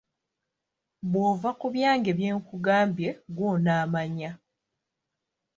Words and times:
Bw'ova 1.11 1.49
ku 1.59 1.67
byange 1.73 2.11
byenkugambye 2.19 3.09
ggwe 3.31 3.45
onaamanya. 3.53 4.31